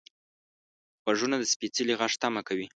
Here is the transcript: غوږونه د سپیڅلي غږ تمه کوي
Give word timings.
غوږونه 1.03 1.35
د 1.39 1.43
سپیڅلي 1.53 1.93
غږ 1.99 2.13
تمه 2.21 2.41
کوي 2.47 2.67